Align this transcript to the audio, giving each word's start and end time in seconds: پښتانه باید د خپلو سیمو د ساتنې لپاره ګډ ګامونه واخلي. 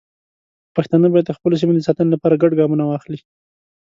پښتانه 0.75 1.07
باید 1.11 1.25
د 1.27 1.31
خپلو 1.37 1.55
سیمو 1.61 1.73
د 1.75 1.79
ساتنې 1.87 2.09
لپاره 2.11 2.39
ګډ 2.41 2.51
ګامونه 2.59 2.83
واخلي. 2.85 3.19